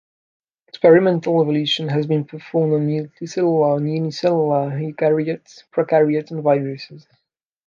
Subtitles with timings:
[0.67, 7.05] Experimental evolution has been performed on multicellular and unicellular eukaryotes, prokaryotes, and viruses.